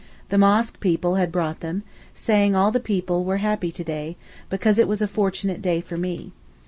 The 0.29 0.37
mosque 0.39 0.79
people 0.79 1.13
had 1.17 1.31
brought 1.31 1.59
them, 1.59 1.83
saying 2.15 2.55
all 2.55 2.71
the 2.71 2.79
people 2.79 3.23
were 3.23 3.37
happy 3.37 3.71
to 3.71 3.83
day, 3.83 4.17
because 4.49 4.79
it 4.79 4.87
was 4.87 5.03
a 5.03 5.07
fortunate 5.07 5.61
day 5.61 5.79
for 5.79 5.95
me. 5.95 6.31